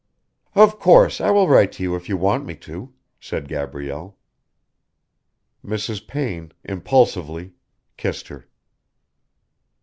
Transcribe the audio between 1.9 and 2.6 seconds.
if you want me